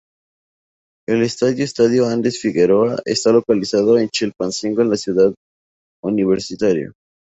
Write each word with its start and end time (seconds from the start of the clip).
El 1.07 1.21
Estadio 1.21 1.63
Estadio 1.63 2.07
Andres 2.07 2.41
Figueroa 2.41 2.99
está 3.05 3.31
localizado 3.31 3.99
en 3.99 4.09
Chilpancingo 4.09 4.81
en 4.81 4.89
la 4.89 4.97
Ciudad 4.97 5.31
Universitaria. 6.03 6.91